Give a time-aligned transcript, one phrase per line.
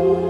[0.00, 0.29] Lord.